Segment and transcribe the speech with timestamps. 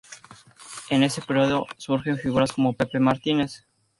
[0.89, 3.67] En ese período surgen figuras como Pepe Martínez.